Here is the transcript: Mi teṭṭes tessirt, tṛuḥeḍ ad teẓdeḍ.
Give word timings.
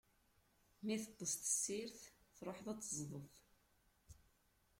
Mi 0.83 0.95
teṭṭes 1.03 1.33
tessirt, 1.35 1.99
tṛuḥeḍ 2.35 2.67
ad 2.71 2.79
teẓdeḍ. 2.81 3.25